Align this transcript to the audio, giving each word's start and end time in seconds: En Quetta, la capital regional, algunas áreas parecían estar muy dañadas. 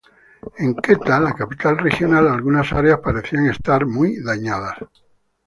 En 0.67 0.71
Quetta, 0.85 1.19
la 1.19 1.35
capital 1.35 1.77
regional, 1.77 2.27
algunas 2.27 2.73
áreas 2.73 3.01
parecían 3.01 3.45
estar 3.45 3.85
muy 3.85 4.17
dañadas. 4.19 4.77